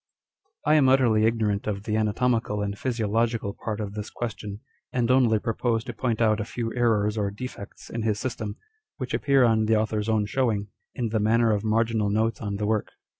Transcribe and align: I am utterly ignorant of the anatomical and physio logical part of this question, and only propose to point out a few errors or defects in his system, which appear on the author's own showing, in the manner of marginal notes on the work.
I 0.65 0.73
am 0.73 0.89
utterly 0.89 1.25
ignorant 1.25 1.67
of 1.67 1.83
the 1.83 1.95
anatomical 1.95 2.63
and 2.63 2.75
physio 2.75 3.07
logical 3.07 3.53
part 3.63 3.79
of 3.79 3.93
this 3.93 4.09
question, 4.09 4.61
and 4.91 5.11
only 5.11 5.37
propose 5.37 5.83
to 5.83 5.93
point 5.93 6.19
out 6.19 6.39
a 6.39 6.43
few 6.43 6.73
errors 6.73 7.19
or 7.19 7.29
defects 7.29 7.87
in 7.87 8.01
his 8.01 8.17
system, 8.19 8.55
which 8.97 9.13
appear 9.13 9.43
on 9.43 9.65
the 9.65 9.75
author's 9.75 10.09
own 10.09 10.25
showing, 10.25 10.69
in 10.95 11.09
the 11.09 11.19
manner 11.19 11.51
of 11.51 11.63
marginal 11.63 12.09
notes 12.09 12.41
on 12.41 12.55
the 12.55 12.65
work. 12.65 12.87